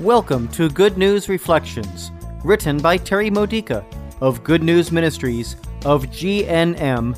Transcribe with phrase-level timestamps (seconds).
[0.00, 2.10] Welcome to Good News Reflections,
[2.42, 3.84] written by Terry Modica
[4.22, 7.14] of Good News Ministries of GNM.org.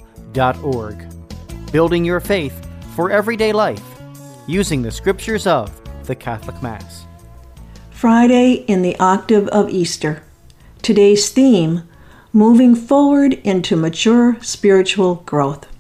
[1.71, 3.85] Building your faith for everyday life
[4.49, 5.71] using the scriptures of
[6.07, 7.07] the Catholic Mass.
[7.93, 10.25] Friday in the octave of Easter.
[10.83, 11.89] Today's theme
[12.33, 15.72] Moving Forward into Mature Spiritual Growth.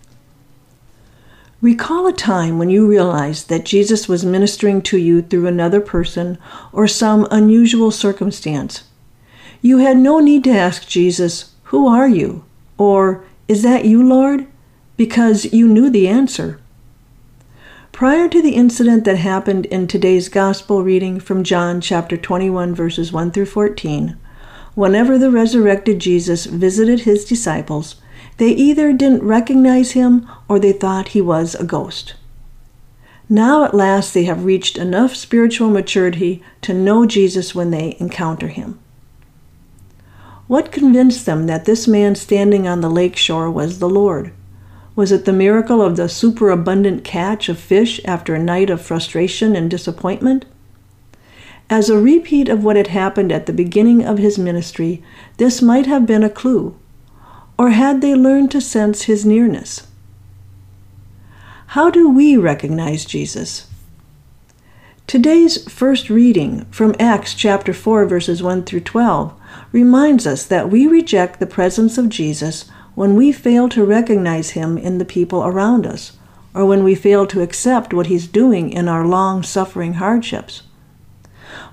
[1.63, 6.37] Recall a time when you realized that Jesus was ministering to you through another person
[6.73, 8.83] or some unusual circumstance.
[9.61, 12.45] You had no need to ask Jesus, Who are you?
[12.79, 14.49] or Is that you, Lord?
[14.97, 16.61] because you knew the answer.
[17.93, 23.13] Prior to the incident that happened in today's Gospel reading from John chapter 21, verses
[23.13, 24.17] 1 through 14,
[24.75, 28.02] whenever the resurrected Jesus visited his disciples,
[28.39, 32.15] they either didn't recognize him or they thought he was a ghost.
[33.29, 38.49] Now at last they have reached enough spiritual maturity to know Jesus when they encounter
[38.49, 38.79] him.
[40.49, 44.33] What convinced them that this man standing on the lake shore was the Lord?
[44.95, 49.57] Was it the miracle of the superabundant catch of fish after a night of frustration
[49.57, 50.45] and disappointment?
[51.71, 55.03] As a repeat of what had happened at the beginning of his ministry,
[55.39, 56.77] this might have been a clue.
[57.63, 59.87] Or had they learned to sense his nearness?
[61.79, 63.69] How do we recognize Jesus?
[65.07, 69.33] Today's first reading from Acts chapter 4 verses 1 through 12
[69.71, 74.77] reminds us that we reject the presence of Jesus when we fail to recognize him
[74.77, 76.17] in the people around us
[76.57, 80.65] or when we fail to accept what he's doing in our long suffering hardships.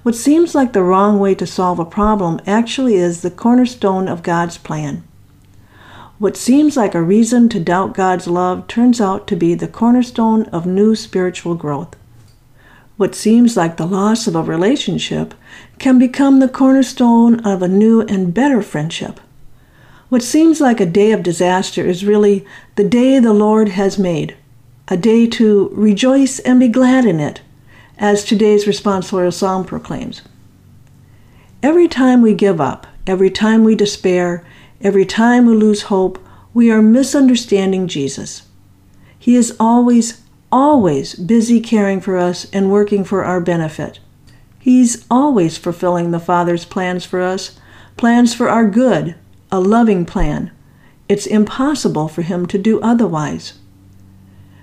[0.04, 4.22] What seems like the wrong way to solve a problem actually is the cornerstone of
[4.22, 5.04] God's plan.
[6.20, 10.44] What seems like a reason to doubt God's love turns out to be the cornerstone
[10.48, 11.96] of new spiritual growth.
[12.98, 15.34] What seems like the loss of a relationship
[15.78, 19.22] can become the cornerstone of a new and better friendship.
[20.10, 22.46] What seems like a day of disaster is really
[22.76, 24.36] the day the Lord has made,
[24.90, 27.40] a day to rejoice and be glad in it,
[27.98, 30.22] as today's responsorial psalm proclaims.
[31.64, 34.46] Every time we give up, every time we despair,
[34.82, 38.44] Every time we lose hope, we are misunderstanding Jesus.
[39.18, 40.22] He is always,
[40.54, 44.00] always busy caring for us and working for our benefit.
[44.58, 47.60] He's always fulfilling the Father's plans for us,
[47.98, 49.16] plans for our good,
[49.52, 50.52] a loving plan.
[51.10, 53.60] It's impossible for Him to do otherwise.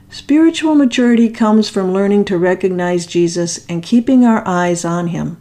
[0.08, 5.36] Spiritual maturity comes from learning to recognize Jesus and keeping our eyes on Him.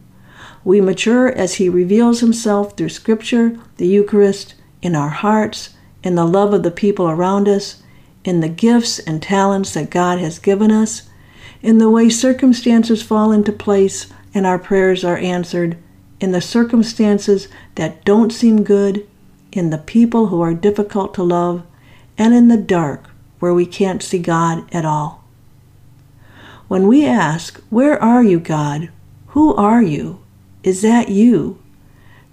[0.66, 5.72] We mature as He reveals Himself through Scripture, the Eucharist, in our hearts,
[6.04, 7.82] in the love of the people around us,
[8.24, 11.10] in the gifts and talents that God has given us,
[11.64, 15.76] in the way circumstances fall into place and our prayers are answered,
[16.20, 19.08] in the circumstances that don't seem good,
[19.52, 21.64] in the people who are difficult to love,
[22.16, 23.10] and in the dark
[23.40, 25.24] where we can't see God at all.
[26.68, 28.90] When we ask, Where are you, God?
[29.30, 30.20] Who are you?
[30.64, 31.58] Is that you?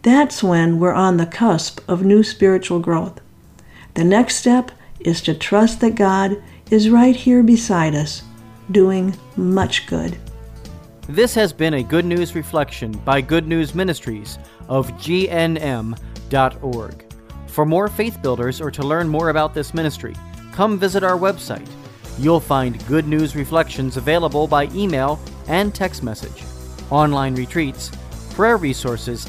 [0.02, 3.20] That's when we're on the cusp of new spiritual growth.
[3.94, 6.42] The next step is to trust that God
[6.72, 8.22] is right here beside us,
[8.72, 10.18] doing much good.
[11.08, 15.94] This has been a Good News Reflection by Good News Ministries of GNM.org.
[17.46, 20.16] For more faith builders or to learn more about this ministry,
[20.50, 21.68] come visit our website.
[22.18, 26.42] You'll find Good News Reflections available by email and text message,
[26.90, 27.92] online retreats,
[28.30, 29.28] prayer resources,